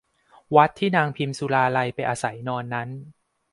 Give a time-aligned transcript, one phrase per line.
[0.55, 2.89] วัดที่นางพิมสุราลัยไปอาศัยนอนนั้น